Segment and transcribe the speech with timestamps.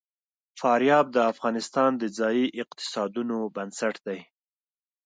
[0.59, 4.19] فاریاب د افغانستان د ځایي اقتصادونو بنسټ دی.